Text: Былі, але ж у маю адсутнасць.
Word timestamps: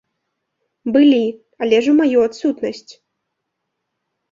Былі, 0.95 1.19
але 1.67 1.77
ж 1.85 1.93
у 1.93 1.99
маю 2.01 2.25
адсутнасць. 2.31 2.89